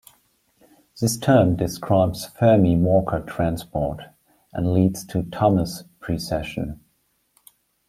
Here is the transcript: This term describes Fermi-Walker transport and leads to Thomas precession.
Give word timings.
This 0.99 1.15
term 1.15 1.55
describes 1.55 2.25
Fermi-Walker 2.25 3.19
transport 3.27 4.01
and 4.51 4.73
leads 4.73 5.05
to 5.05 5.21
Thomas 5.29 5.83
precession. 5.99 6.79